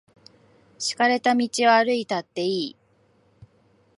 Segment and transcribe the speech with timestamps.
[0.79, 2.75] 敷かれた道を歩いたっていい。